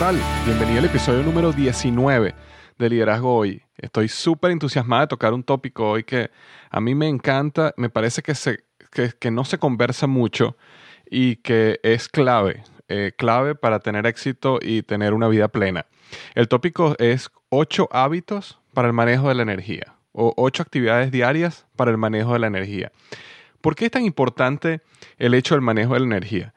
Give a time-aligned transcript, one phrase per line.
[0.00, 0.18] Tal?
[0.46, 2.34] Bienvenido al episodio número 19
[2.78, 3.60] de Liderazgo Hoy.
[3.76, 6.30] Estoy súper entusiasmada de tocar un tópico hoy que
[6.70, 10.56] a mí me encanta, me parece que, no se conversa mucho
[11.04, 15.84] y que es clave, eh, clave para tener éxito y tener una vida plena.
[16.34, 21.66] El tópico es 8 hábitos para el manejo de la energía o 8 actividades diarias
[21.76, 22.90] para el manejo de la energía.
[23.60, 24.80] ¿Por qué es tan importante
[25.18, 26.54] el hecho del manejo de la energía?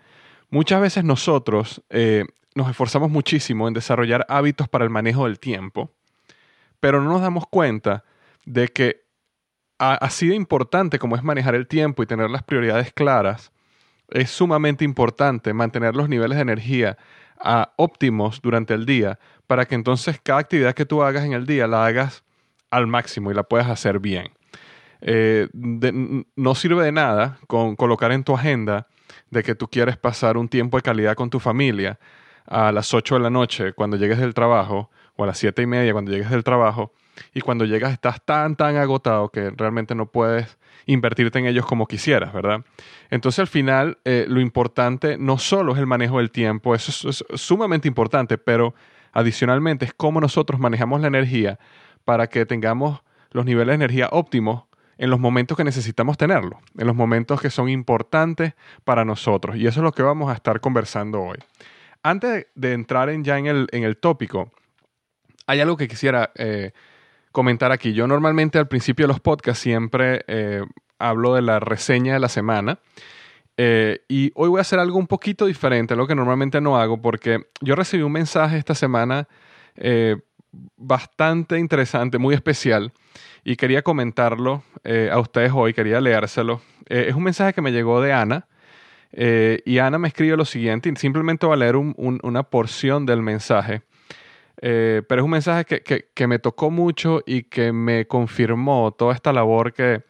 [0.49, 2.23] Muchas veces nosotros eh,
[2.55, 5.91] nos esforzamos muchísimo en desarrollar hábitos para el manejo del tiempo,
[6.79, 8.03] pero no nos damos cuenta
[8.45, 9.03] de que
[9.77, 13.51] así de importante como es manejar el tiempo y tener las prioridades claras,
[14.09, 16.97] es sumamente importante mantener los niveles de energía
[17.75, 21.67] óptimos durante el día para que entonces cada actividad que tú hagas en el día
[21.67, 22.23] la hagas
[22.69, 24.31] al máximo y la puedas hacer bien.
[25.01, 28.87] Eh, no sirve de nada con colocar en tu agenda
[29.29, 31.99] de que tú quieres pasar un tiempo de calidad con tu familia
[32.45, 35.65] a las 8 de la noche cuando llegues del trabajo, o a las 7 y
[35.67, 36.91] media cuando llegues del trabajo,
[37.33, 41.87] y cuando llegas estás tan, tan agotado que realmente no puedes invertirte en ellos como
[41.87, 42.65] quisieras, ¿verdad?
[43.09, 47.23] Entonces al final eh, lo importante no solo es el manejo del tiempo, eso es,
[47.35, 48.73] sumamente importante, pero
[49.11, 51.59] adicionalmente es cómo nosotros manejamos la energía
[52.03, 53.01] para que tengamos
[53.31, 54.63] los niveles de energía óptimos
[54.97, 58.53] en los momentos que necesitamos tenerlo, en los momentos que son importantes
[58.83, 59.55] para nosotros.
[59.55, 61.37] Y eso es lo que vamos a estar conversando hoy
[62.03, 64.51] antes de entrar en ya en el, en el tópico,
[65.47, 66.71] hay algo que quisiera eh,
[67.31, 67.93] comentar aquí.
[67.93, 70.61] Yo normalmente al principio de los podcasts siempre eh,
[70.99, 72.79] hablo de la reseña de la semana.
[73.55, 76.77] Eh, y hoy voy a hacer algo un poquito diferente a lo que normalmente no
[76.77, 79.27] hago porque yo recibí un mensaje esta semana
[80.77, 82.93] bastante interesante, muy especial,
[83.43, 84.63] y quería comentarlo
[85.11, 86.61] a ustedes hoy, quería leérselo.
[86.85, 88.47] es un mensaje que me llegó de Ana.
[89.13, 93.21] Eh, y Ana me escribe lo siguiente, y simplemente voy a leer una porción del
[93.21, 93.83] mensaje.
[94.61, 99.33] Eh, pero es un mensaje que, me tocó mucho y que me confirmó toda esta
[99.33, 100.03] labor que,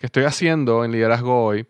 [0.00, 1.66] estoy haciendo en Liderazgo Hoy,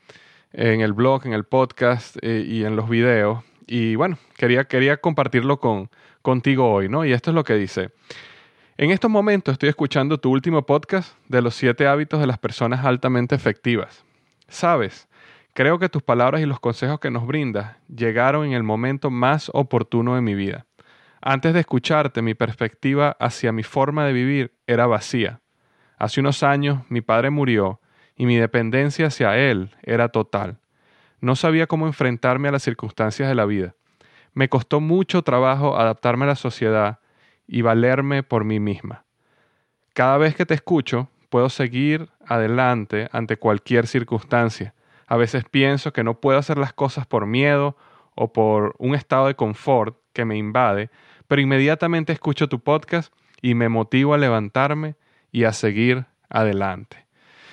[0.52, 3.42] en el blog, en el podcast eh, y en los videos.
[3.66, 5.90] Y bueno, quería, quería compartirlo con,
[6.22, 7.04] contigo hoy, ¿no?
[7.04, 7.90] Y esto es lo que dice.
[8.76, 12.84] En estos momentos estoy escuchando tu último podcast de los siete hábitos de las personas
[12.84, 14.04] altamente efectivas.
[14.46, 15.08] Sabes,
[15.58, 19.50] Creo que tus palabras y los consejos que nos brindas llegaron en el momento más
[19.52, 20.66] oportuno de mi vida.
[21.20, 25.40] Antes de escucharte, mi perspectiva hacia mi forma de vivir era vacía.
[25.96, 27.80] Hace unos años mi padre murió
[28.14, 30.60] y mi dependencia hacia él era total.
[31.20, 33.74] No sabía cómo enfrentarme a las circunstancias de la vida.
[34.34, 37.00] Me costó mucho trabajo adaptarme a la sociedad
[37.48, 39.06] y valerme por mí misma.
[39.92, 44.72] Cada vez que te escucho, puedo seguir adelante ante cualquier circunstancia.
[45.08, 47.76] A veces pienso que no puedo hacer las cosas por miedo
[48.14, 50.90] o por un estado de confort que me invade,
[51.26, 54.96] pero inmediatamente escucho tu podcast y me motivo a levantarme
[55.32, 57.06] y a seguir adelante.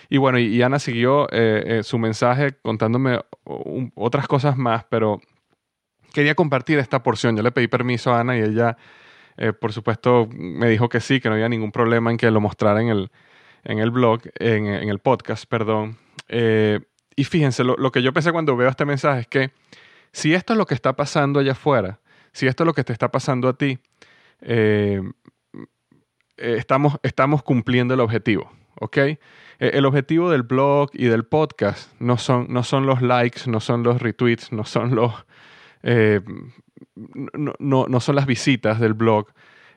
[0.10, 3.20] Y bueno, y, Ana siguió eh, eh, su mensaje contándome
[3.96, 5.22] otras cosas más, pero
[6.14, 7.38] quería compartir esta porción.
[7.38, 8.78] Yo le pedí permiso a Ana y ella,
[9.38, 12.42] eh, por supuesto, me dijo que sí, que no había ningún problema en que lo
[12.42, 13.12] mostrara en el,
[13.64, 15.98] en el blog, en, el podcast, perdón.
[17.16, 19.52] Y fíjense, lo, lo, que yo pensé cuando veo este mensaje es que
[20.12, 22.00] si esto es lo que está pasando allá afuera,
[22.32, 23.80] si esto es lo que te está pasando a ti,
[26.38, 28.98] estamos, estamos cumpliendo el objetivo, ¿ok?
[28.98, 29.20] Eh,
[29.60, 33.84] el objetivo del blog y del podcast no son, no son los likes, no son
[33.84, 35.14] los retweets, no son los...
[35.84, 36.22] Eh,
[36.96, 39.28] no, son las visitas del blog.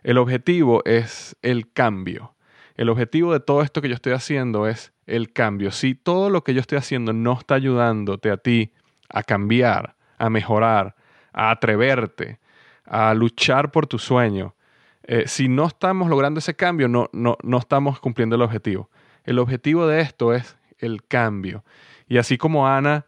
[0.02, 2.34] El objetivo es el cambio.
[2.78, 5.72] El objetivo de todo esto que yo estoy haciendo es el cambio.
[5.72, 8.72] Si todo lo que yo estoy haciendo no está ayudándote a ti
[9.08, 10.94] a cambiar, a mejorar,
[11.32, 12.38] a atreverte,
[12.84, 14.54] a luchar por tu sueño,
[15.02, 18.88] eh, si no estamos logrando ese cambio, no, no, no estamos cumpliendo el objetivo.
[19.24, 21.64] El objetivo de esto es el cambio.
[22.06, 23.06] Y así como Ana,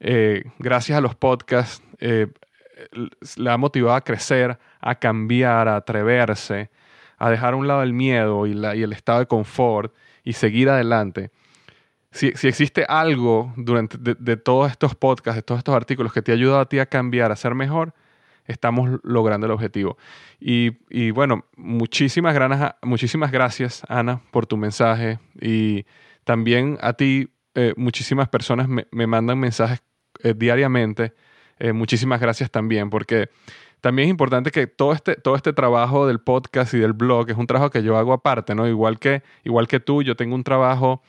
[0.00, 2.26] eh, gracias a los podcasts, eh,
[3.36, 6.70] le ha motivado a crecer, a cambiar, a atreverse,
[7.22, 11.30] a dejar a un lado el miedo y, el estado de confort y seguir adelante.
[12.10, 16.34] Si, existe algo durante de, todos estos podcasts, de todos estos artículos que te ha
[16.34, 17.94] ayudado a ti a cambiar, a ser mejor,
[18.46, 19.96] estamos logrando el objetivo.
[20.40, 22.36] Y, bueno, muchísimas,
[22.82, 25.20] muchísimas gracias, Ana, por tu mensaje.
[25.40, 25.86] Y
[26.24, 29.80] también a ti, eh, muchísimas personas me, mandan mensajes
[30.24, 31.14] eh, diariamente.
[31.60, 33.28] Eh, muchísimas gracias también, porque
[33.82, 37.36] también es importante que todo este, todo este trabajo del podcast y del blog es
[37.36, 38.66] un trabajo que yo hago aparte, ¿no?
[38.66, 41.02] Igual que, igual que tú, yo tengo un trabajo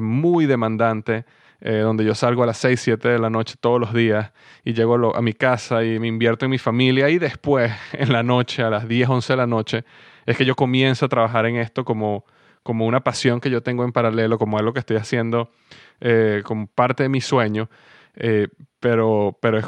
[0.00, 1.26] muy demandante.
[1.64, 4.32] Eh, donde yo salgo a las 6, 7 de la noche todos los días
[4.64, 8.24] y llego a mi casa y me invierto en mi familia y después en la
[8.24, 9.84] noche, a las 10, 11 de la noche,
[10.26, 12.24] es que yo comienzo a trabajar en esto como,
[12.64, 15.52] como una pasión que yo tengo en paralelo, como algo que estoy haciendo
[16.00, 17.70] eh, como parte de mi sueño,
[18.16, 18.48] eh,
[18.80, 19.60] pero, pero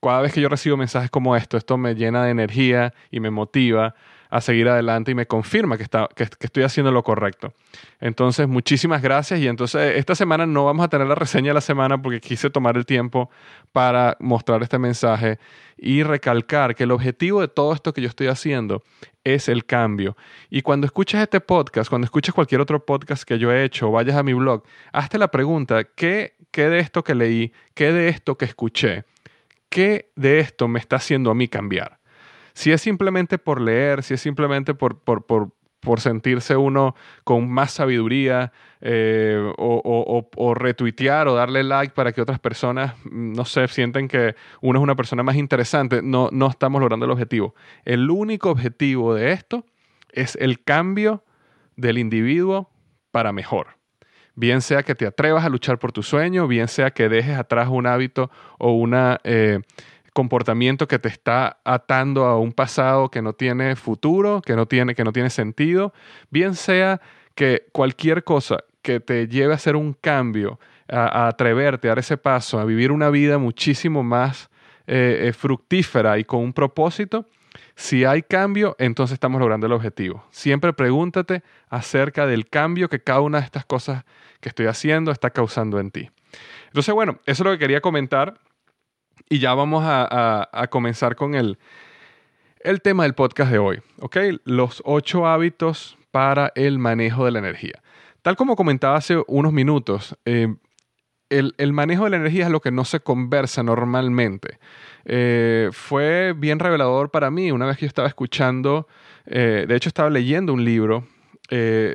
[0.00, 3.30] cada vez que yo recibo mensajes como esto, esto me llena de energía y me
[3.30, 3.94] motiva
[4.30, 7.54] a seguir adelante y me confirma que, está, que, estoy haciendo lo correcto.
[8.00, 11.60] Entonces, muchísimas gracias y entonces esta semana no vamos a tener la reseña de la
[11.60, 13.30] semana porque quise tomar el tiempo
[13.72, 15.38] para mostrar este mensaje
[15.76, 18.82] y recalcar que el objetivo de todo esto que yo estoy haciendo
[19.24, 20.16] es el cambio.
[20.50, 24.16] Y cuando escuches este podcast, cuando escuches cualquier otro podcast que yo he hecho, vayas
[24.16, 24.62] a mi blog,
[24.92, 29.04] hazte la pregunta, ¿qué, qué de esto que leí, qué de esto que escuché,
[29.68, 31.98] qué de esto me está haciendo a mí cambiar?
[32.54, 35.52] Si es simplemente por leer, si es simplemente por, por,
[35.98, 36.94] sentirse uno
[37.24, 43.44] con más sabiduría eh, o, retuitear o darle like para que otras personas, mm, no
[43.44, 47.54] sé, sienten que uno es una persona más interesante, no, no estamos logrando el objetivo.
[47.84, 49.64] El único objetivo de esto
[50.12, 51.24] es el cambio
[51.76, 52.70] del individuo
[53.10, 53.77] para mejor.
[54.38, 57.68] Bien sea que te atrevas a luchar por tu sueño, bien sea que dejes atrás
[57.68, 59.20] un hábito o una...
[59.24, 59.60] Eh,
[60.14, 64.96] comportamiento que te está atando a un pasado que no tiene futuro, que no tiene,
[64.96, 65.92] que no tiene sentido,
[66.28, 67.00] bien sea
[67.36, 70.58] que cualquier cosa que te lleve a hacer un cambio,
[70.88, 74.50] a, atreverte a dar ese paso, a vivir una vida muchísimo más
[74.88, 77.26] eh, eh, fructífera y con un propósito,
[77.78, 80.24] si hay cambio, entonces estamos logrando el objetivo.
[80.32, 84.04] Siempre pregúntate acerca del cambio que cada una de estas cosas
[84.40, 86.10] que estoy haciendo está causando en ti.
[86.66, 88.40] Entonces, bueno, eso es lo que quería comentar.
[89.28, 91.56] Y ya vamos a, comenzar con el,
[92.62, 94.16] el tema del podcast de hoy, ¿ok?
[94.42, 97.80] Los ocho hábitos para el manejo de la energía.
[98.22, 100.52] Tal como comentaba hace unos minutos, eh,
[101.30, 104.58] el, manejo de la energía es lo que no se conversa normalmente.
[105.04, 108.88] Eh, fue bien revelador para mí una vez que yo estaba escuchando,
[109.26, 111.06] eh, de hecho estaba leyendo un libro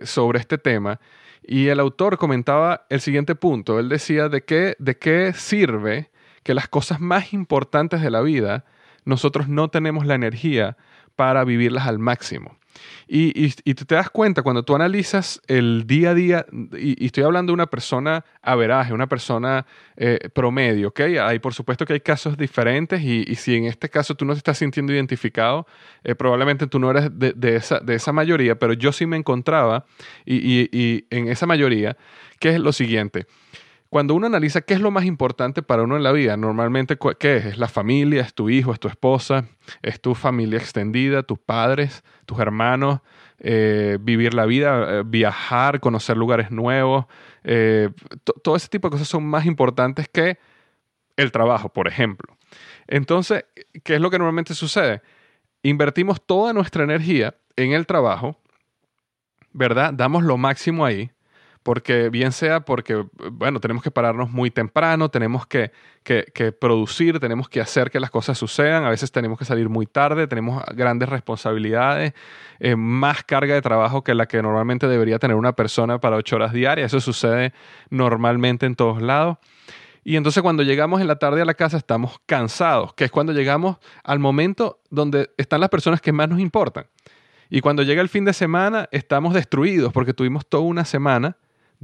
[0.03, 0.99] sobre este tema
[1.45, 3.79] y el autor comentaba el siguiente punto.
[3.79, 6.09] Él decía de qué, de qué sirve
[6.43, 8.65] que las cosas más importantes de la vida,
[9.05, 10.77] nosotros no tenemos la energía
[11.15, 12.57] para vivirlas al máximo.
[13.07, 16.45] Y, te das cuenta cuando tú analizas el día a día,
[16.77, 19.65] y, estoy hablando de una persona averaje, una persona
[19.97, 20.99] eh, promedio, ¿ok?
[21.21, 24.37] Hay, por supuesto que hay casos diferentes y, si en este caso tú no te
[24.37, 25.67] estás sintiendo identificado,
[26.03, 29.85] eh, probablemente tú no eres de, esa, de esa mayoría, pero yo sí me encontraba
[30.25, 31.97] y, en esa mayoría,
[32.39, 33.27] que es lo siguiente.
[33.93, 37.37] Cuando uno analiza qué es lo más importante para uno en la vida, normalmente, ¿qué
[37.37, 37.45] es?
[37.45, 39.45] Es la familia, es tu hijo, es tu esposa,
[39.83, 43.01] es tu familia extendida, tus padres, tus hermanos,
[43.37, 47.05] eh, vivir la vida, eh, viajar, conocer lugares nuevos.
[47.43, 47.91] Eh,
[48.43, 50.39] todo ese tipo de cosas son más importantes que
[51.15, 52.35] el trabajo, por ejemplo.
[52.87, 53.45] Entonces,
[53.83, 55.03] ¿qué es lo que normalmente sucede?
[55.61, 58.41] Invertimos toda nuestra energía en el trabajo,
[59.51, 59.93] ¿verdad?
[59.93, 61.11] Damos lo máximo ahí
[61.63, 65.71] porque bien sea porque, bueno, tenemos que pararnos muy temprano, tenemos que,
[66.59, 70.27] producir, tenemos que hacer que las cosas sucedan, a veces tenemos que salir muy tarde,
[70.27, 72.13] tenemos grandes responsabilidades,
[72.59, 76.35] eh, más carga de trabajo que la que normalmente debería tener una persona para ocho
[76.35, 77.53] horas diarias, eso sucede
[77.89, 79.37] normalmente en todos lados.
[80.03, 83.31] Y entonces cuando llegamos en la tarde a la casa estamos cansados, que es cuando
[83.31, 86.87] llegamos al momento donde están las personas que más nos importan.
[87.49, 91.37] Y cuando llega el fin de semana estamos destruidos porque tuvimos toda una semana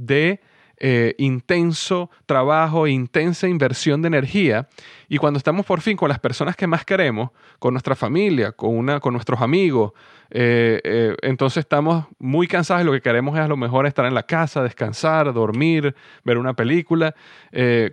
[0.06, 0.40] de
[0.82, 4.66] eh, intenso trabajo, intensa inversión de energía.
[5.10, 8.74] Y cuando estamos por fin con las personas que más queremos, con nuestra familia, con,
[8.74, 9.92] una, con nuestros amigos,
[10.30, 14.06] eh, eh, entonces estamos muy cansados y lo que queremos es a lo mejor estar
[14.06, 17.14] en la casa, descansar, dormir, ver una película.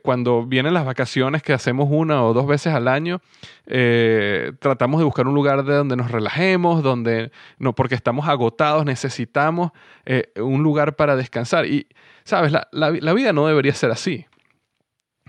[0.02, 3.20] cuando vienen las vacaciones que hacemos una o dos veces al año,
[3.68, 9.72] tratamos de buscar un lugar de donde nos relajemos, donde no, porque estamos agotados, necesitamos
[10.38, 11.66] un lugar para descansar.
[11.66, 11.88] Y
[12.28, 14.26] Sabes, la, vida no debería ser así.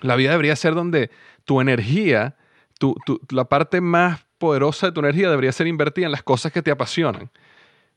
[0.01, 1.13] La vida debería ser donde
[1.45, 2.35] tu energía,
[2.81, 2.97] tu,
[3.31, 6.73] la parte más poderosa de tu energía debería ser invertida en las cosas que te
[6.73, 7.31] apasionan,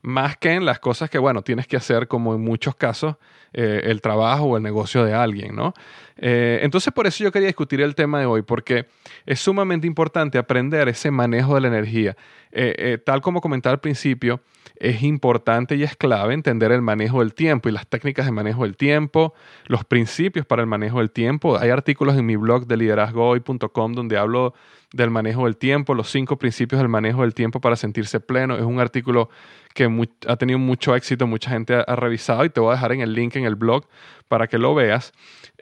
[0.02, 3.16] más que en las cosas que, bueno, tienes que hacer, como en muchos casos,
[3.52, 5.74] eh, el trabajo o el negocio de alguien, ¿no?
[6.16, 8.86] Eh, entonces, por eso yo quería discutir el tema de hoy, porque
[9.26, 12.16] es sumamente importante aprender ese manejo de la energía.
[12.52, 14.40] Eh, tal como comentaba al principio,
[14.76, 18.64] es importante y es clave entender el manejo del tiempo y las técnicas de manejo
[18.64, 19.32] del tiempo,
[19.66, 21.56] los principios para el manejo del tiempo.
[21.56, 24.54] Hay artículos en mi blog de liderazgohoy.com donde hablo
[24.92, 28.56] del manejo del tiempo, los cinco principios del manejo del tiempo para sentirse pleno.
[28.56, 29.30] Es un artículo
[29.74, 29.88] que
[30.26, 33.14] ha tenido mucho éxito, mucha gente ha, revisado y te voy a dejar en el
[33.14, 33.86] link en el blog
[34.28, 35.12] para que lo veas.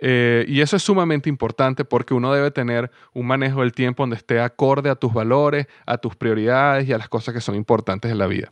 [0.00, 4.16] Eh, y eso es sumamente importante porque uno debe tener un manejo del tiempo donde
[4.16, 8.10] esté acorde a tus valores, a tus prioridades y a las cosas que son importantes
[8.10, 8.50] en la vida.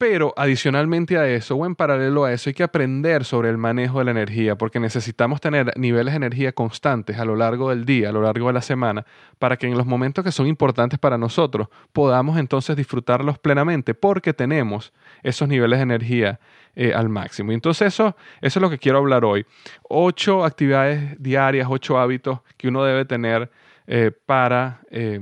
[0.00, 3.98] Pero adicionalmente a eso, o en paralelo a eso, hay que aprender sobre el manejo
[3.98, 8.08] de la energía, porque necesitamos tener niveles de energía constantes a lo largo del día,
[8.08, 9.04] a lo largo de la semana,
[9.38, 14.32] para que en los momentos que son importantes para nosotros podamos entonces disfrutarlos plenamente, porque
[14.32, 16.40] tenemos esos niveles de energía
[16.76, 17.52] eh, al máximo.
[17.52, 19.44] Y entonces eso, eso es lo que quiero hablar hoy.
[19.82, 23.50] Ocho actividades diarias, ocho hábitos que uno debe tener
[23.86, 25.20] eh, para eh,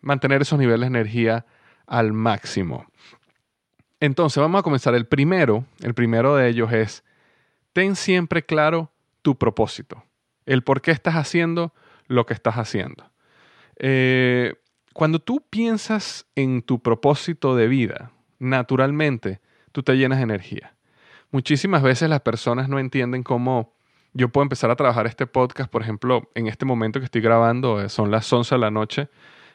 [0.00, 1.44] mantener esos niveles de energía
[1.86, 2.86] al máximo.
[4.00, 4.94] Entonces vamos a comenzar.
[4.94, 7.04] El primero, el primero de ellos es,
[7.72, 8.90] ten siempre claro
[9.22, 10.04] tu propósito,
[10.46, 11.72] el por qué estás haciendo
[12.06, 13.10] lo que estás haciendo.
[13.76, 14.54] Eh,
[14.92, 19.40] cuando tú piensas en tu propósito de vida, naturalmente
[19.72, 20.74] tú te llenas de energía.
[21.30, 23.74] Muchísimas veces las personas no entienden cómo
[24.14, 27.80] yo puedo empezar a trabajar este podcast, por ejemplo, en este momento que estoy grabando,
[27.80, 29.08] eh, son las 11 de la noche,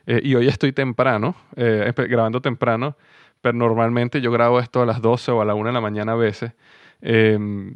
[0.05, 2.97] eh, y hoy estoy temprano, grabando temprano,
[3.43, 6.13] pero normalmente yo grabo esto a las 12 o a la 1 de la mañana
[6.13, 6.53] a veces.
[7.01, 7.75] Em,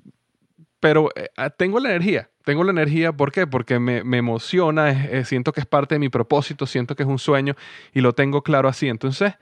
[0.80, 3.46] pero eh, ah, tengo la energía, tengo la energía, ¿por qué?
[3.46, 7.54] Porque me, emociona, siento que es parte de mi propósito, siento que es un sueño
[7.94, 8.88] y lo tengo claro así.
[8.88, 9.34] Entonces,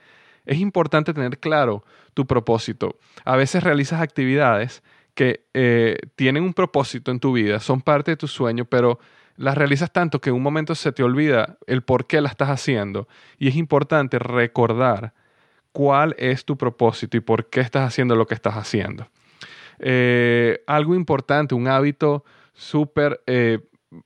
[0.46, 2.98] es importante tener claro tu propósito.
[3.24, 4.82] A veces realizas actividades
[5.14, 8.98] que eh, tienen un propósito en tu vida, son parte de tu sueño, pero
[9.36, 12.48] las realizas tanto que en un momento se te olvida el por qué la estás
[12.48, 13.06] haciendo.
[13.38, 15.14] Y es importante recordar
[15.76, 19.08] cuál es tu propósito y por qué estás haciendo lo que estás haciendo.
[19.78, 23.58] Eh, algo importante, un hábito súper eh,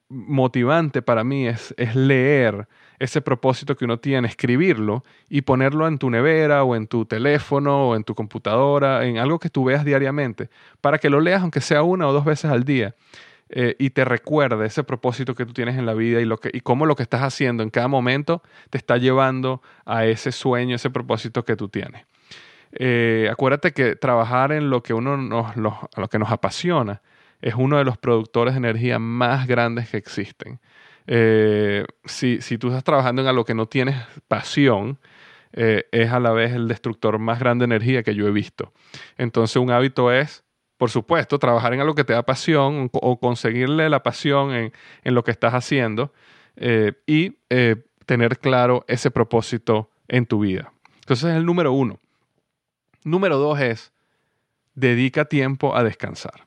[0.08, 2.66] motivante para mí es, es leer
[2.98, 7.90] ese propósito que uno tiene, escribirlo y ponerlo en tu nevera o en tu teléfono
[7.90, 10.50] o en tu computadora, en algo que tú veas diariamente,
[10.80, 12.96] para que lo leas aunque sea una o dos veces al día
[13.52, 16.50] eh, y te recuerde ese propósito que tú tienes en la vida y, lo que,
[16.52, 20.76] y cómo lo que estás haciendo en cada momento te está llevando a ese sueño,
[20.76, 22.06] ese propósito que tú tienes.
[22.72, 27.02] Eh, acuérdate que trabajar en lo que, uno nos, lo, lo que nos apasiona
[27.42, 30.60] es uno de los productores de energía más grandes que existen.
[31.08, 33.96] Eh, si, si, tú estás trabajando en algo que no tienes
[34.28, 35.00] pasión,
[35.52, 38.72] es a la vez el destructor más grande de energía que yo he visto.
[39.18, 40.44] Entonces un hábito es
[40.80, 44.72] por supuesto, trabajar en algo que te da pasión o conseguirle la pasión en,
[45.04, 46.10] lo que estás haciendo
[46.56, 50.72] eh, y eh, tener claro ese propósito en tu vida.
[51.00, 52.00] Entonces es el número uno.
[53.04, 53.92] Número dos es,
[54.74, 56.46] dedica tiempo a descansar.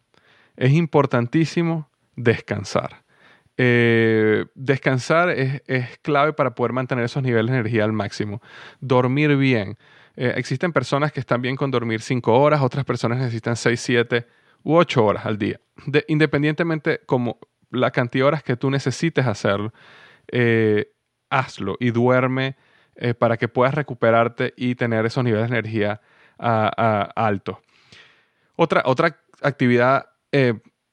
[0.57, 3.03] Es importantísimo descansar.
[3.57, 5.61] Eh, descansar es,
[6.01, 8.41] clave para poder mantener esos niveles de energía al máximo.
[8.79, 9.77] Dormir bien.
[10.15, 14.27] Eh, existen personas que están bien con dormir 5 horas, otras personas necesitan 6, 7
[14.63, 15.59] u 8 horas al día.
[16.07, 17.39] independientemente como
[17.71, 19.73] la cantidad de horas que tú necesites hacerlo,
[20.31, 20.91] eh,
[21.29, 22.55] hazlo y duerme
[23.17, 25.99] para que puedas recuperarte y tener esos niveles de energía
[26.37, 27.57] altos.
[28.55, 30.05] Otra, otra actividad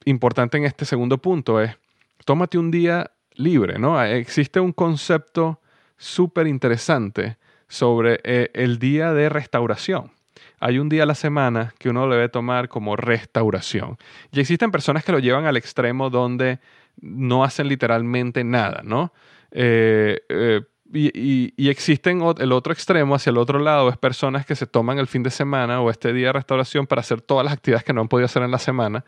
[0.05, 1.77] importante en este segundo punto es
[2.25, 4.01] tómate un día libre, ¿no?
[4.03, 5.61] Existe un concepto
[5.97, 7.37] súper interesante
[7.71, 10.11] sobre eh, el día de restauración.
[10.59, 13.97] Hay un día a la semana que uno debe tomar como restauración.
[14.31, 16.59] Y existen personas que lo llevan al extremo donde
[16.99, 19.13] no hacen literalmente nada, ¿no?
[19.51, 20.61] Eh, eh,
[20.93, 24.99] y, y, existen el otro extremo, hacia el otro lado, es personas que se toman
[24.99, 27.93] el fin de semana o este día de restauración para hacer todas las actividades que
[27.93, 29.05] no han podido hacer en la semana,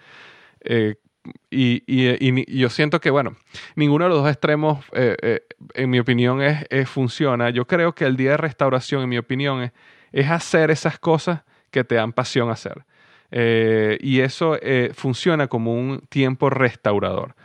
[1.49, 3.35] y, yo siento que, bueno,
[3.75, 5.41] ninguno de los dos extremos, eh, eh,
[5.73, 7.49] en mi opinión, es, funciona.
[7.49, 9.71] Yo creo que el día de restauración, en mi opinión,
[10.11, 12.85] es, hacer esas cosas que te dan pasión hacer.
[13.31, 14.57] Eh, y eso
[14.93, 17.35] funciona como un tiempo restaurador.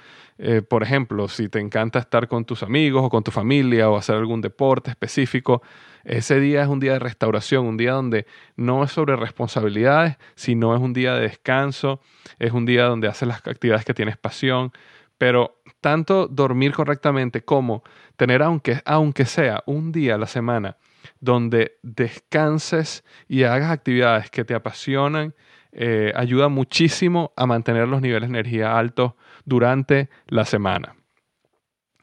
[0.69, 4.17] Por ejemplo, si te encanta estar con tus amigos o con tu familia o hacer
[4.17, 5.63] algún deporte específico,
[6.05, 8.27] ese día es un día de restauración, un día donde
[8.57, 12.01] no es sobre responsabilidades, sino es un día de descanso,
[12.39, 14.73] es un día donde haces las actividades que tienes pasión,
[15.19, 17.83] pero tanto dormir correctamente como
[18.17, 20.77] tener, aunque, aunque sea un día a la semana,
[21.21, 25.35] donde descanses y hagas actividades que te apasionan,
[25.73, 29.13] eh, ayuda muchísimo a mantener los niveles de energía altos
[29.49, 30.95] durante la semana.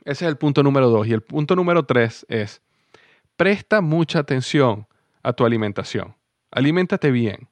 [0.04, 1.08] Ese es el punto número dos.
[1.08, 2.62] Y el punto número tres es
[3.36, 4.88] Presta mucha atención
[5.24, 6.16] a tu alimentación.
[6.52, 7.50] Aliméntate bien.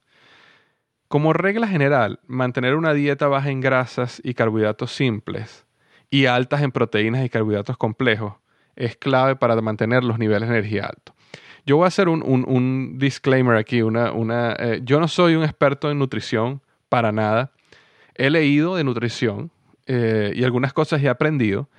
[1.07, 5.65] Como regla general, mantener una dieta baja en grasas y carbohidratos simples
[6.09, 8.35] y altas en proteínas y carbohidratos complejos
[8.75, 11.13] es clave para mantener los niveles de energía altos.
[11.65, 13.81] Yo voy a hacer un, disclaimer aquí.
[13.81, 17.51] Una, eh, yo no soy un experto en nutrición para nada.
[18.15, 19.51] He leído de nutrición
[19.85, 21.69] eh, y algunas cosas he aprendido,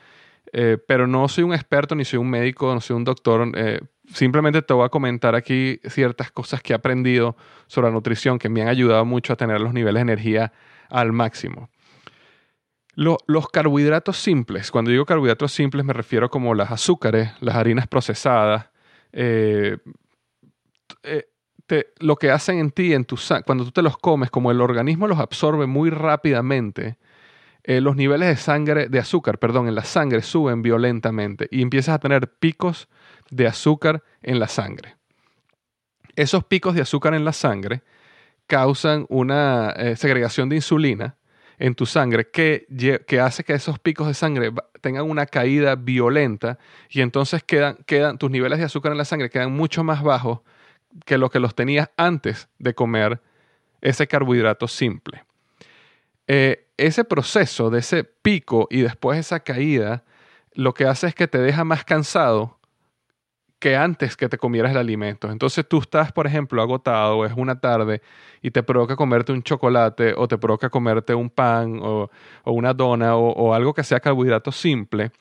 [0.53, 3.51] eh, pero no soy un experto ni soy un médico, no soy un doctor
[4.13, 7.37] simplemente te voy a comentar aquí ciertas cosas que he aprendido
[7.67, 10.53] sobre la nutrición que me han ayudado mucho a tener los niveles de energía
[10.91, 11.71] al máximo.
[12.95, 18.69] los carbohidratos simples, cuando digo carbohidratos simples me refiero como las azúcares, las harinas procesadas,
[19.13, 19.79] eh,
[21.69, 24.61] eh, lo que hacen en ti, en tu cuando tú te los comes, como el
[24.61, 26.99] organismo los absorbe muy rápidamente,
[27.67, 31.95] eh, los niveles de sangre, de azúcar, perdón, en la sangre suben violentamente y empiezas
[31.95, 32.89] a tener picos
[33.31, 34.97] de azúcar en la sangre.
[36.15, 37.83] Esos picos de azúcar en la sangre
[38.47, 41.17] causan una eh, segregación de insulina
[41.59, 42.67] en tu sangre que,
[43.23, 46.59] hace que esos picos de sangre tengan una caída violenta
[46.91, 50.41] y entonces quedan, quedan, tus niveles de azúcar en la sangre quedan mucho más bajos
[51.07, 53.23] que lo que los tenías antes de comer
[53.81, 55.25] ese carbohidrato simple.
[56.27, 60.05] Eh, ese proceso de ese pico y después esa caída
[60.55, 62.59] lo que hace es que te deja más cansado
[63.59, 65.31] que antes que te comieras el alimento.
[65.31, 68.03] Entonces tú estás, por ejemplo, agotado, es una tarde
[68.43, 72.11] y te provoca comerte un chocolate o te provoca comerte un pan o,
[72.45, 75.13] una dona o, algo que sea carbohidrato simple.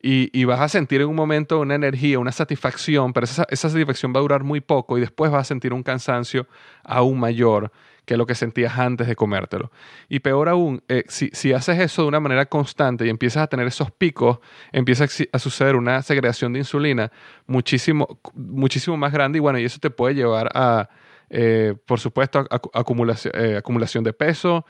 [0.00, 4.12] Y, vas a sentir en un momento una energía, una satisfacción, pero esa, esa satisfacción
[4.14, 6.46] va a durar muy poco y después vas a sentir un cansancio
[6.84, 7.72] aún mayor
[8.08, 9.70] que lo que sentías antes de comértelo.
[10.08, 13.66] Y peor aún, eh, si, haces eso de una manera constante y empiezas a tener
[13.66, 14.38] esos picos,
[14.72, 17.12] empieza a, suceder una segregación de insulina
[17.46, 20.88] muchísimo, muchísimo más grande y bueno, y eso te puede llevar a,
[21.28, 24.64] eh, por supuesto, acumulación, eh, acumulación de peso,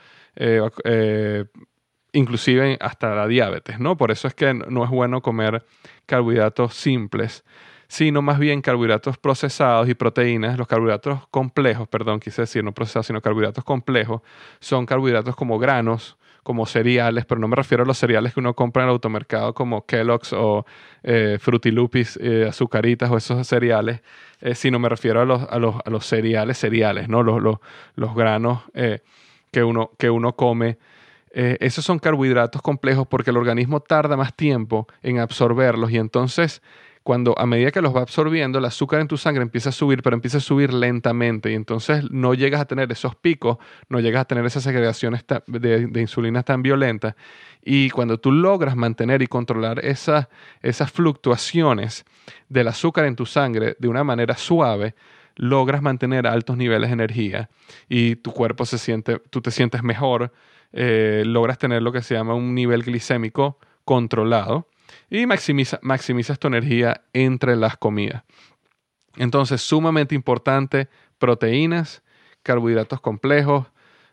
[2.11, 3.95] inclusive hasta la diabetes, ¿no?
[3.95, 5.63] Por eso es que no es bueno comer
[6.05, 7.45] carbohidratos simples
[7.89, 10.57] sino más bien carbohidratos procesados y proteínas.
[10.57, 14.21] Los carbohidratos complejos, perdón, quise decir no procesados, sino carbohidratos complejos,
[14.59, 18.53] son carbohidratos como granos, como cereales, pero no me refiero a los cereales que uno
[18.53, 20.65] compra en el automercado como Kellogg's o
[21.01, 24.01] eh, Frutilupis, eh, azucaritas o esos cereales,
[24.39, 27.23] eh, sino me refiero a los, a los, a los cereales, cereales, ¿no?
[27.23, 27.57] Los, los,
[27.95, 29.01] los granos eh,
[29.51, 30.77] que, uno, que uno come.
[31.31, 36.61] esos son carbohidratos complejos porque el organismo tarda más tiempo en absorberlos y entonces
[37.09, 40.03] cuando a medida que los va absorbiendo, el azúcar en tu sangre empieza a subir,
[40.03, 44.21] pero empieza a subir lentamente y entonces no llegas a tener esos picos, no llegas
[44.21, 47.15] a tener esas segregaciones de, de insulina tan violentas.
[47.65, 50.27] Y cuando tú logras mantener y controlar esas,
[50.61, 52.05] esas fluctuaciones
[52.47, 54.93] del azúcar en tu sangre de una manera suave,
[55.35, 57.49] logras mantener altos niveles de energía
[57.89, 60.31] y tu cuerpo se siente, tú te sientes mejor,
[60.73, 64.67] eh, logras tener lo que se llama un nivel glicémico controlado
[65.09, 68.23] y maximiza, maximizas tu energía entre las comidas.
[69.17, 72.03] Entonces, sumamente importante, proteínas,
[72.43, 73.67] carbohidratos complejos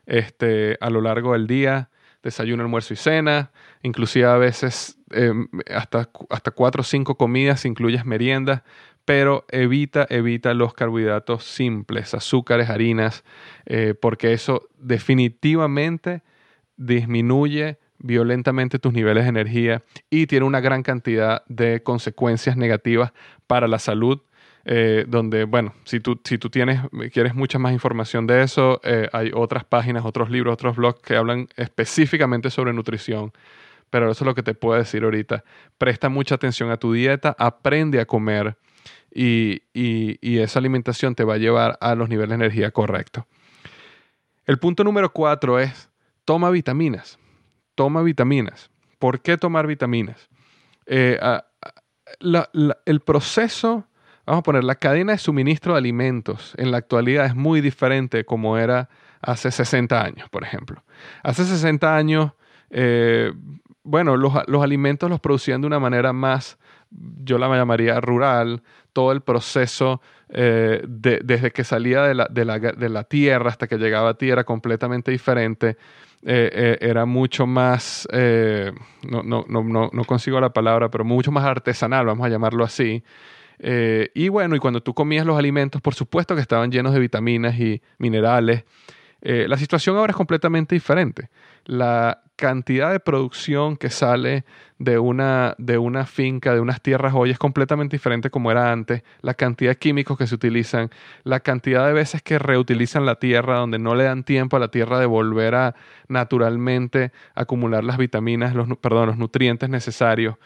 [0.07, 1.91] este, a lo largo del día,
[2.23, 8.05] desayuno, almuerzo y cena, inclusive a veces em, hasta, hasta cuatro o cinco comidas, incluyes
[8.05, 8.63] meriendas,
[9.05, 13.25] pero evita, evita los carbohidratos simples, azúcares, harinas,
[13.65, 16.23] eh, porque eso definitivamente
[16.77, 23.13] disminuye violentamente tus niveles de energía y tiene una gran cantidad de consecuencias negativas
[23.47, 24.21] para la salud.
[24.69, 26.81] Eh, donde, bueno, si tú, si tú tienes,
[27.13, 31.15] quieres mucha más información de eso, eh, hay otras páginas, otros libros, otros blogs que
[31.15, 33.33] hablan específicamente sobre nutrición.
[33.91, 35.45] Pero eso es lo que te puedo decir ahorita.
[35.79, 38.57] Presta mucha atención a tu dieta, aprende a comer
[39.15, 43.25] y, y esa alimentación te va a llevar a los niveles de energía correctos.
[44.47, 45.89] El punto número cuatro es,
[46.25, 47.21] toma vitaminas
[47.77, 48.71] toma vitaminas.
[48.99, 50.29] ¿Por qué tomar vitaminas?
[50.87, 51.21] Eh,
[52.85, 53.87] el proceso,
[54.27, 58.25] vamos a poner, la cadena de suministro de alimentos en la actualidad es muy diferente
[58.25, 58.89] como era
[59.23, 60.83] hace 60 años, por ejemplo.
[61.23, 62.33] Hace 60 años,
[62.71, 63.33] eh,
[63.83, 66.59] bueno, los, alimentos los producían de una manera más,
[66.91, 68.63] yo la llamaría rural,
[68.93, 74.11] todo el proceso eh, desde que salía de la, de la, tierra hasta que llegaba
[74.11, 75.77] a tierra completamente diferente.
[76.23, 78.73] Eh, eh, era mucho más, eh,
[79.09, 83.05] no, no, no, no, consigo la palabra, pero mucho más artesanal, vamos a llamarlo así.
[83.61, 87.59] y bueno, y cuando tú comías los alimentos, por supuesto que estaban llenos de vitaminas
[87.59, 88.65] y minerales.
[89.23, 91.31] la situación ahora es completamente diferente.
[91.65, 94.45] La cantidad de producción que sale
[94.79, 99.03] de una, de una finca, de unas tierras hoy es completamente diferente como era antes,
[99.23, 100.91] la cantidad de químicos que se utilizan,
[101.25, 104.69] la cantidad de veces que reutilizan la tierra donde no le dan tiempo a la
[104.69, 105.75] tierra de volver a
[106.09, 110.37] naturalmente acumular las vitaminas, los, perdón, los nutrientes necesarios.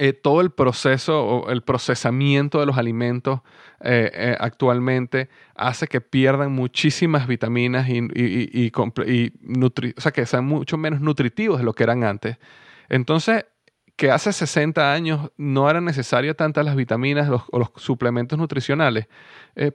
[0.00, 3.40] Eh, todo el proceso o el procesamiento de los alimentos
[3.80, 10.78] eh, eh, actualmente hace que pierdan muchísimas vitaminas y, y, o sea, que sean mucho
[10.78, 12.38] menos nutritivos de lo que eran antes.
[12.88, 13.46] Entonces,
[13.96, 19.08] que hace 60 años no eran necesarias tantas las vitaminas o los suplementos nutricionales,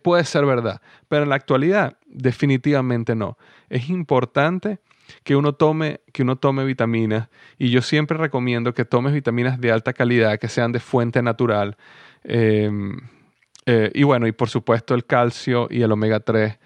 [0.02, 3.38] puede ser verdad, pero en la actualidad definitivamente no.
[3.68, 4.80] Es importante
[5.24, 9.72] que uno tome, que uno tome vitaminas y yo siempre recomiendo que tomes vitaminas de
[9.72, 11.78] alta calidad, que sean de fuente natural.
[12.24, 12.98] Em,
[13.66, 16.58] eh, y bueno, y por supuesto el calcio y el omega 3,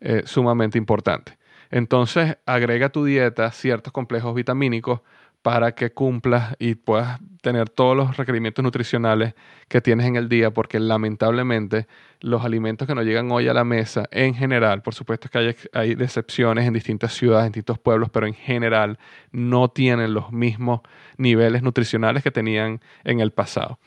[0.00, 1.38] eh, sumamente importante.
[1.70, 5.00] Entonces, agrega a tu dieta ciertos complejos vitamínicos
[5.46, 9.34] para que cumplas y puedas tener todos los requerimientos nutricionales
[9.68, 11.86] que tienes en el día, porque lamentablemente
[12.18, 15.56] los alimentos que nos llegan hoy a la mesa, en general, por supuesto que hay,
[15.72, 18.98] hay decepciones en distintas ciudades, en distintos pueblos, pero en general
[19.30, 20.80] no tienen los mismos
[21.16, 23.78] niveles nutricionales que tenían en el pasado.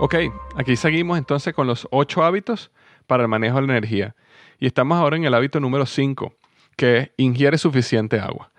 [0.01, 0.15] Ok,
[0.57, 2.71] aquí seguimos entonces con los ocho hábitos
[3.07, 4.15] para el manejo de la energía.
[4.59, 6.35] Y estamos ahora en el hábito número 5,
[6.77, 8.51] que es ingiere suficiente agua.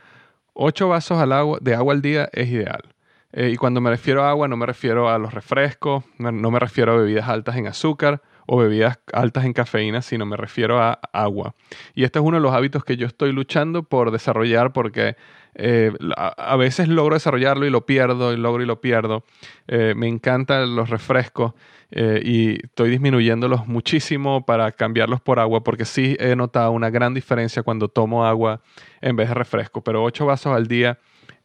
[0.54, 2.94] Ocho vasos al agua, de agua al día es ideal.
[3.32, 6.60] Eh, y cuando me refiero a agua, no me refiero a los refrescos, no me
[6.60, 8.22] refiero a bebidas altas en azúcar
[8.54, 11.56] o bebidas altas en cafeína, sino me refiero a agua.
[11.96, 15.16] Y este es uno de los hábitos que yo estoy luchando por desarrollar porque
[15.56, 19.24] eh, a, veces logro desarrollarlo y lo pierdo, y logro y lo pierdo.
[19.70, 21.54] Eh, me encantan los refrescos
[21.92, 27.14] eh, y estoy disminuyéndolos muchísimo para cambiarlos por agua porque sí he notado una gran
[27.14, 28.60] diferencia cuando tomo agua
[29.00, 31.00] en vez de refresco, pero 8 vasos al día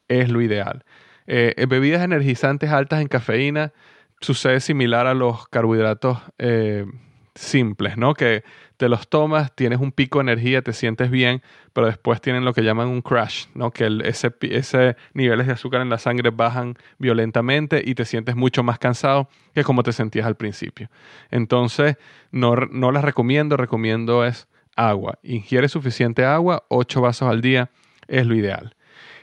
[0.09, 0.85] es lo ideal.
[1.29, 3.73] Bebidas energizantes altas en cafeína
[4.21, 6.87] sucede similar a los carbohidratos eh,
[7.35, 8.15] simples, ¿no?
[8.15, 8.45] Que
[8.77, 12.53] te los tomas, tienes un pico de energía, te sientes bien, pero después tienen lo
[12.53, 13.71] que llaman un crash, ¿no?
[13.71, 18.37] Que el, ese, ese niveles de azúcar en la sangre bajan violentamente y te sientes
[18.37, 20.91] mucho más cansado que como te sentías al principio.
[21.31, 21.97] Entonces,
[22.31, 25.19] no, no las recomiendo, recomiendo es agua.
[25.23, 27.71] Ingiere suficiente agua, 8 vasos al día
[28.09, 28.77] es lo ideal.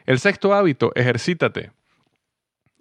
[0.06, 1.72] El sexto hábito, ejercítate.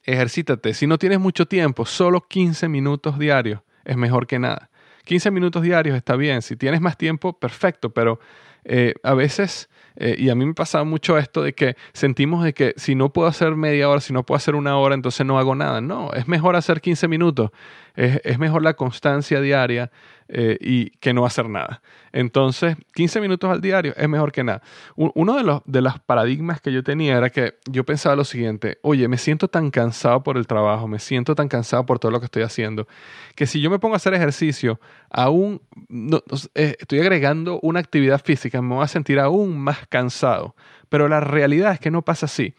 [0.05, 0.75] Ejercítate.
[0.75, 4.71] Si no tienes mucho tiempo, solo 15 minutos diarios es mejor que nada.
[5.05, 6.43] 15 minutos diarios está bien.
[6.43, 8.21] Si tienes más tiempo, perfecto, pero
[8.65, 12.55] eh, a veces, eh, y a mí me pasa mucho esto de que sentimos de
[12.55, 15.39] que si no puedo hacer media hora, si no puedo hacer una hora, entonces no
[15.39, 15.81] hago nada.
[15.81, 17.51] No, es mejor hacer 15 minutos.
[17.95, 19.91] Es, mejor la constancia diaria
[20.29, 21.83] eh, y que no hacer nada.
[22.13, 24.63] Entonces, 15 minutos al diario es mejor que nada.
[24.97, 28.79] Uno de los, de los paradigmas que yo tenía era que yo pensaba lo siguiente,
[28.83, 32.21] oye, me siento tan cansado por el trabajo, me siento tan cansado por todo lo
[32.21, 32.87] que estoy haciendo,
[33.35, 35.61] que si yo me pongo a hacer ejercicio, aún
[36.55, 40.55] eh, estoy agregando una actividad física, me voy a sentir aún más cansado.
[40.93, 42.53] Pero la realidad es que no pasa así.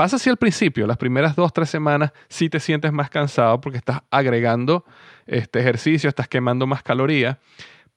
[0.00, 3.76] Pasa así al principio, las primeras dos, tres semanas sí te sientes más cansado porque
[3.76, 4.86] estás agregando
[5.26, 7.36] este ejercicio, estás quemando más calorías,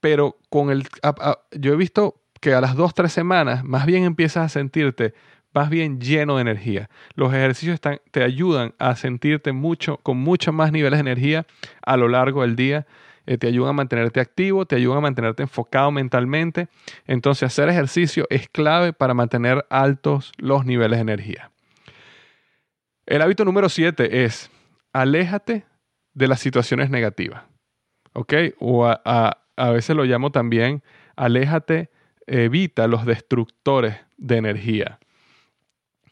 [0.00, 0.86] pero con el,
[1.52, 5.14] yo he visto que a las dos, tres semanas más bien empiezas a sentirte
[5.54, 6.90] más bien lleno de energía.
[7.14, 11.46] Los ejercicios te ayudan a sentirte mucho, con muchos más niveles de energía
[11.80, 12.86] a lo largo del día.
[13.24, 16.68] Eh, te ayudan a mantenerte activo, te ayudan a mantenerte enfocado mentalmente.
[17.06, 21.50] Entonces hacer ejercicio es clave para mantener altos los niveles de energía.
[23.06, 24.50] El hábito número siete es
[24.92, 25.64] aléjate
[26.14, 27.44] de las situaciones negativas.
[28.14, 28.32] ¿Ok?
[28.60, 29.38] O a,
[29.72, 30.82] veces lo llamo también
[31.16, 31.90] aléjate,
[32.26, 34.98] evita los destructores de energía.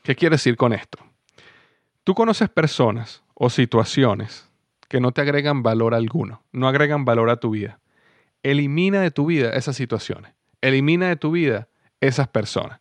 [0.03, 0.99] ¿Qué quiere decir con esto?
[2.05, 4.51] Tú conoces personas o situaciones
[4.89, 7.81] que no te agregan valor alguno, no agregan valor a tu vida.
[8.43, 10.35] Elimina de tu vida esas situaciones.
[10.61, 11.69] Elimina de tu vida
[12.01, 12.81] esas personas.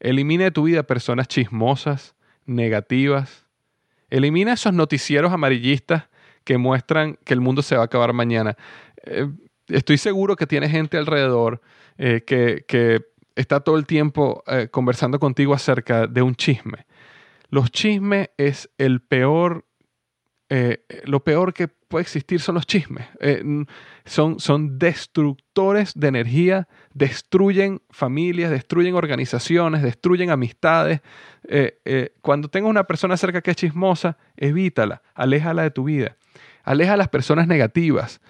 [0.00, 3.45] Elimina de tu vida personas chismosas, negativas,
[4.10, 6.04] Elimina esos noticieros amarillistas
[6.44, 8.56] que muestran que el mundo se va a acabar mañana.
[9.04, 9.28] Eh,
[9.68, 11.60] estoy seguro que tiene gente alrededor
[11.98, 13.02] eh, que,
[13.34, 16.86] está todo el tiempo eh, conversando contigo acerca de un chisme.
[17.50, 19.66] Los chismes es el peor
[20.48, 23.06] eh, lo peor que puede existir son los chismes.
[23.20, 23.42] Eh,
[24.04, 31.00] son, son destructores de energía, destruyen familias, destruyen organizaciones, destruyen amistades.
[31.48, 36.16] Eh, cuando tengas una persona cerca que es chismosa, evítala, aléjala de tu vida.
[36.62, 38.20] Aleja a las personas negativas.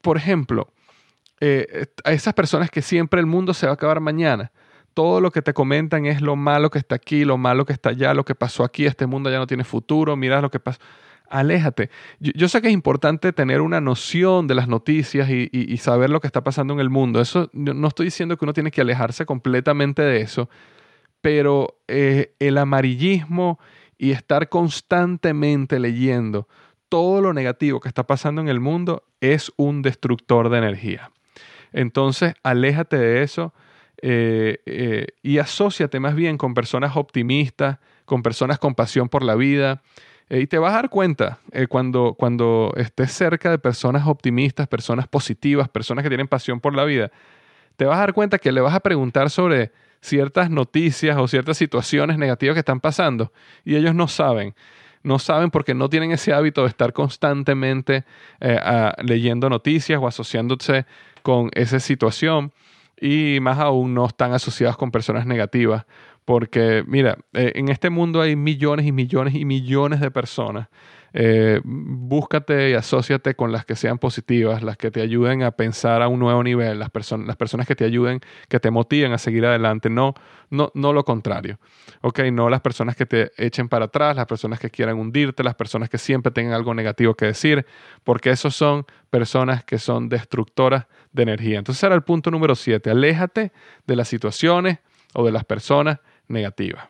[0.00, 0.72] por ejemplo,
[2.04, 4.50] a esas personas que siempre el mundo se va a acabar mañana
[4.94, 7.90] todo lo que te comentan es lo malo que está aquí, lo malo que está
[7.90, 10.80] allá, lo que pasó aquí, este mundo ya no tiene futuro, mira lo que pasó.
[11.28, 11.90] Aléjate.
[12.20, 16.28] Yo, sé que es importante tener una noción de las noticias y, saber lo que
[16.28, 17.20] está pasando en el mundo.
[17.20, 20.48] Eso no estoy diciendo que uno tiene que alejarse completamente de eso,
[21.20, 23.58] pero eh, el amarillismo
[23.98, 26.46] y estar constantemente leyendo
[26.88, 31.10] todo lo negativo que está pasando en el mundo es un destructor de energía.
[31.72, 33.52] Entonces, aléjate de eso
[34.06, 39.34] eh, eh, y asóciate más bien con personas optimistas, con personas con pasión por la
[39.34, 39.80] vida.
[40.28, 41.38] Eh, y te vas a dar cuenta
[41.70, 46.84] cuando, cuando estés cerca de personas optimistas, personas positivas, personas que tienen pasión por la
[46.84, 47.10] vida,
[47.76, 51.56] te vas a dar cuenta que le vas a preguntar sobre ciertas noticias o ciertas
[51.56, 53.32] situaciones negativas que están pasando
[53.64, 54.54] y ellos no saben.
[55.02, 58.04] No saben porque no tienen ese hábito de estar constantemente
[59.02, 60.84] leyendo noticias o asociándose
[61.22, 62.52] con esa situación
[63.04, 65.84] y más aún no están asociados con personas negativas.
[66.24, 70.68] Porque, mira, eh, en este mundo hay millones y millones y millones de personas.
[71.16, 76.02] Eh, búscate y asóciate con las que sean positivas, las que te ayuden a pensar
[76.02, 79.18] a un nuevo nivel, las, personas las personas que te ayuden, que te motiven a
[79.18, 80.14] seguir adelante, no,
[80.50, 81.60] no, no lo contrario.
[82.00, 85.54] Ok, no las personas que te echen para atrás, las personas que quieran hundirte, las
[85.54, 87.64] personas que siempre tengan algo negativo que decir,
[88.02, 91.58] porque esos son personas que son destructoras de energía.
[91.58, 92.90] Entonces era el punto número siete.
[92.90, 93.52] Aléjate
[93.86, 94.80] de las situaciones
[95.14, 96.88] o de las personas negativas.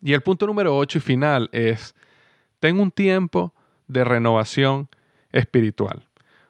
[0.00, 1.94] Y el punto número ocho y final es,
[2.62, 3.52] ten un tiempo
[3.88, 4.88] de renovación
[5.32, 6.08] espiritual.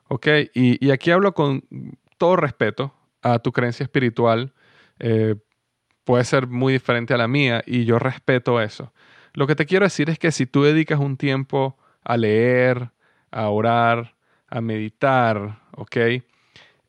[0.08, 0.26] ¿Ok?
[0.52, 1.64] Y, aquí hablo con
[2.18, 4.52] todo respeto a tu creencia espiritual.
[4.98, 5.36] Eh,
[6.04, 8.92] puede ser muy diferente a la mía y yo respeto eso.
[9.32, 12.90] Lo que te quiero decir es que si tú dedicas un tiempo a leer,
[13.30, 14.14] a orar,
[14.48, 15.96] a meditar, ¿ok?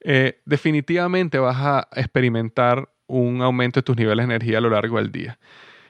[0.01, 4.97] Eh, definitivamente vas a experimentar un aumento de tus niveles de energía a lo largo
[4.97, 5.39] del día.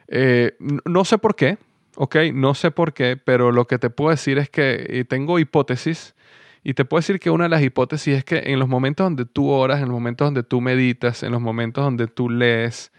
[0.08, 1.58] Eh, no sé por qué,
[1.96, 2.16] ¿ok?
[2.34, 6.16] No sé por qué, pero lo que te puedo decir es que tengo hipótesis
[6.64, 9.26] y te puedo decir que una de las hipótesis es que en los momentos donde
[9.26, 12.92] tú oras, en los momentos donde tú meditas, en los momentos donde tú lees,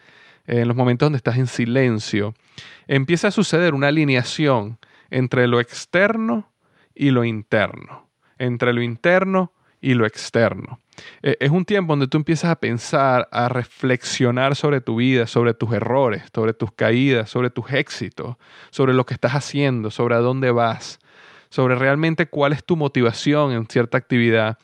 [0.47, 2.35] en los momentos donde estás en silencio,
[2.87, 4.79] empieza a suceder una alineación
[5.11, 6.53] entre lo externo
[6.95, 9.53] y lo interno, entre lo interno
[9.85, 10.81] y lo externo.
[11.23, 15.53] Eh, es un tiempo donde tú empiezas a pensar, a reflexionar sobre tu vida, sobre
[15.53, 18.37] tus errores, sobre tus caídas, sobre tus éxitos,
[18.71, 21.01] sobre lo que estás haciendo, sobre a dónde vas,
[21.51, 24.59] sobre realmente cuál es tu motivación en cierta actividad.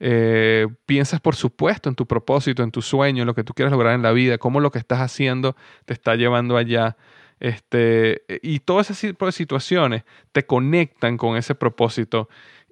[0.00, 3.72] Eh, piensas, por supuesto, en tu propósito, en tu sueño, en lo que tú quieres
[3.72, 6.98] lograr en la vida, cómo lo que estás haciendo te está llevando allá.
[7.40, 10.02] Este, y todas esas situaciones
[10.32, 12.28] te conectan con ese propósito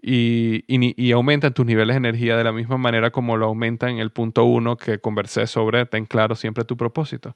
[0.08, 4.10] y, aumentan tus niveles de energía de la misma manera como lo aumentan en el
[4.10, 7.34] punto uno que conversé sobre, ten claro siempre tu propósito.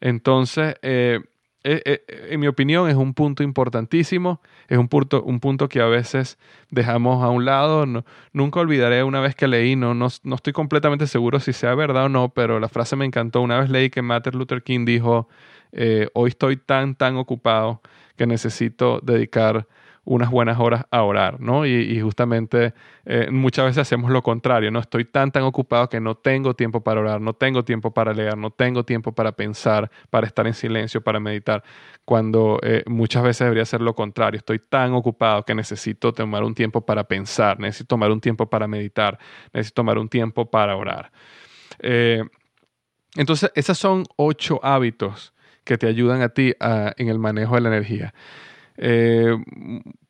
[0.00, 1.20] Entonces, eh,
[1.64, 5.80] eh, eh, en mi opinión, es un punto importantísimo, es un punto, un punto que
[5.80, 6.38] a veces
[6.70, 7.84] dejamos a un lado.
[8.32, 12.04] nunca olvidaré una vez que leí, no, no, no, estoy completamente seguro si sea verdad
[12.04, 13.40] o no, pero la frase me encantó.
[13.42, 15.28] Una vez leí que Martin Luther King dijo,
[16.14, 17.82] hoy estoy tan, tan ocupado
[18.16, 19.66] que necesito dedicar
[20.08, 21.66] unas buenas horas a orar, ¿no?
[21.66, 22.72] Y, justamente
[23.04, 24.80] eh, muchas veces hacemos lo contrario, ¿no?
[24.80, 28.38] Estoy tan, tan ocupado que no tengo tiempo para orar, no tengo tiempo para leer,
[28.38, 31.62] no tengo tiempo para pensar, para estar en silencio, para meditar,
[32.06, 34.38] cuando eh, muchas veces debería ser lo contrario.
[34.38, 38.66] Estoy tan ocupado que necesito tomar un tiempo para pensar, necesito tomar un tiempo para
[38.66, 39.18] meditar,
[39.52, 41.12] necesito tomar un tiempo para orar.
[41.80, 42.24] Eh,
[43.14, 47.68] entonces, esos son ocho hábitos que te ayudan a ti en el manejo de la
[47.68, 48.14] energía.
[48.80, 49.36] Eh,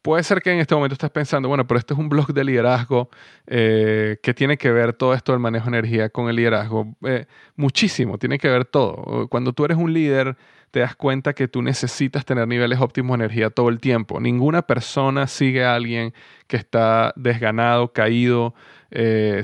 [0.03, 2.45] puede ser que en este momento estés pensando, bueno, pero este es un blog de
[2.45, 3.09] liderazgo
[3.47, 6.95] eh, que tiene que ver todo esto del manejo de energía con el liderazgo.
[7.07, 7.27] Eh,
[7.57, 9.27] muchísimo, tiene que ver todo.
[9.29, 10.37] Cuando tú eres un líder,
[10.71, 14.21] te das cuenta que tú necesitas tener niveles óptimos de energía todo el tiempo.
[14.21, 16.13] Ninguna persona sigue a alguien
[16.47, 18.55] que está desganado, caído,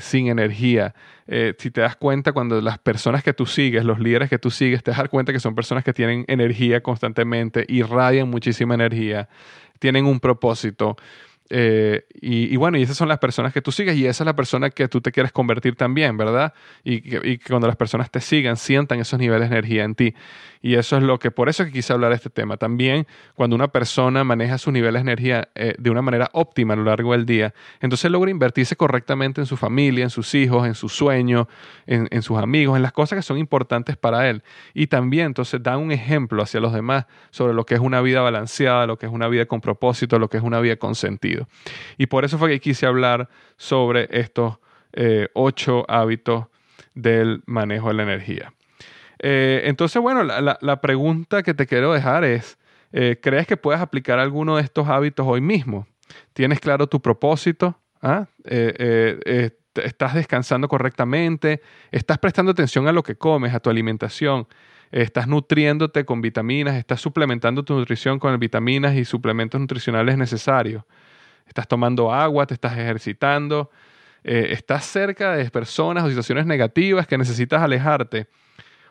[0.00, 0.94] sin energía.
[1.26, 4.50] Eh, si te das cuenta, cuando las personas que tú sigues, los líderes que tú
[4.50, 9.28] sigues, te das cuenta que son personas que tienen energía constantemente, irradian muchísima energía,
[9.78, 10.96] tienen un propósito.
[11.50, 14.35] Eh, y, bueno, y esas son las personas que tú sigues y esa es la
[14.35, 16.54] persona que tú te quieres convertir también, ¿verdad?
[16.83, 20.14] Y que, cuando las personas te sigan, sientan esos niveles de energía en ti.
[20.62, 22.57] Y eso es lo que, por eso es que quise hablar de este tema.
[22.57, 26.76] También cuando una persona maneja sus niveles de energía eh, de una manera óptima a
[26.76, 30.74] lo largo del día, entonces logra invertirse correctamente en su familia, en sus hijos, en
[30.74, 31.46] su sueño,
[31.87, 34.42] en, en sus amigos, en las cosas que son importantes para él.
[34.72, 38.22] Y también entonces da un ejemplo hacia los demás sobre lo que es una vida
[38.22, 41.34] balanceada, lo que es una vida con propósito, lo que es una vida con sentido.
[41.99, 44.59] Y por eso fue que quise hablar sobre estos
[44.92, 46.47] eh, ocho hábitos
[46.94, 48.53] del manejo de la energía.
[49.18, 52.59] Eh, entonces, bueno, la, pregunta que te quiero dejar es,
[52.92, 55.87] eh, ¿crees que puedes aplicar alguno de estos hábitos hoy mismo?
[56.33, 57.79] ¿Tienes claro tu propósito?
[58.03, 58.27] ¿Ah?
[59.75, 61.61] ¿Estás descansando correctamente?
[61.90, 64.47] ¿Estás prestando atención a lo que comes, a tu alimentación?
[64.92, 70.85] estás nutriéndote con vitaminas, estás suplementando tu nutrición con vitaminas y suplementos nutricionales necesarios
[71.46, 73.70] estás tomando agua, te estás ejercitando,
[74.22, 78.28] eh, estás cerca de personas o situaciones negativas que necesitas alejarte,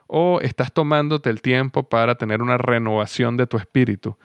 [0.08, 4.18] o estás tomándote el tiempo para tener una renovación de tu espíritu.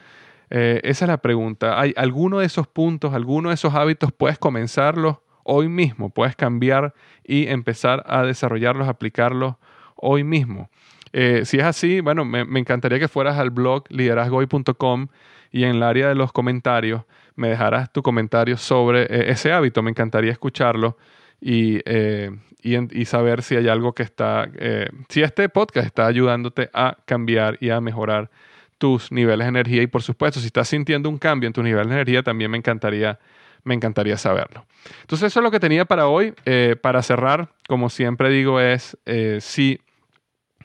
[0.51, 1.81] Eh, esa es la pregunta.
[1.81, 6.11] ¿Hay alguno de esos puntos, alguno de esos hábitos puedes comenzarlos hoy mismo?
[6.11, 9.57] Puedes cambiar y empezar a desarrollarlos, aplicarlos
[9.97, 10.71] hoy mismo.
[11.13, 15.09] Eh, si es así, bueno, me, encantaría que fueras al blog liderazgoy.com
[15.51, 17.03] y en el área de los comentarios
[17.39, 19.83] me dejarás tu comentario sobre eh, ese hábito.
[19.83, 20.97] Me encantaría escucharlo
[21.41, 22.31] y, eh,
[22.63, 27.57] y, saber si hay algo que está, eh, si este podcast está ayudándote a cambiar
[27.61, 28.29] y a mejorar
[28.77, 29.83] tus niveles de energía.
[29.83, 32.59] Y por supuesto, si estás sintiendo un cambio en tu nivel de energía, también me
[32.59, 33.19] encantaría,
[33.63, 34.67] me encantaría saberlo.
[35.03, 36.35] Entonces, eso es lo que tenía para hoy.
[36.83, 38.97] para cerrar, como siempre digo, es
[39.41, 39.81] si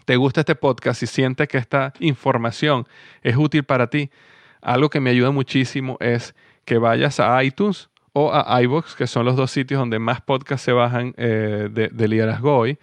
[0.06, 2.88] te gusta este podcast, si sientes que esta información
[3.22, 4.10] es útil para ti,
[4.62, 9.26] algo que me ayuda muchísimo es que vayas a iTunes o a iVoox, que son
[9.26, 12.78] los dos sitios donde más podcasts se bajan eh, de, de, liderazgo hoy,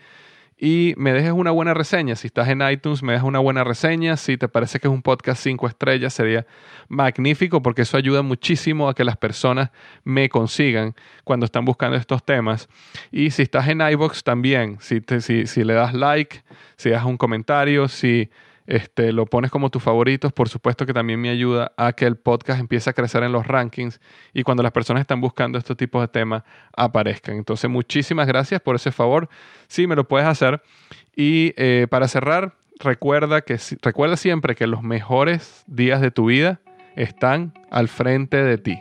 [0.63, 2.17] y me dejes una buena reseña.
[2.17, 4.19] Si estás en iTunes, me dejas una buena reseña.
[4.19, 6.47] Si te parece que es un podcast cinco estrellas, sería
[6.89, 9.71] magnífico porque eso ayuda muchísimo a que las personas
[10.05, 10.95] me consigan
[11.25, 12.69] cuando están buscando estos temas.
[13.11, 16.43] Y si estás en iVoox también, si, si, si le das like,
[16.77, 18.29] si das un comentario, si
[18.71, 22.15] este, lo pones como tus favoritos, por supuesto que también me ayuda a que el
[22.15, 24.01] podcast empiece a crecer en los rankings
[24.33, 26.45] y cuando las personas están buscando estos tipos de temas
[26.77, 27.35] aparezcan.
[27.35, 29.29] Entonces, muchísimas gracias por ese favor.
[29.67, 30.63] Sí, me lo puedes hacer.
[31.17, 36.61] Y eh, para cerrar, recuerda, que, recuerda siempre que los mejores días de tu vida
[36.95, 38.81] están al frente de ti.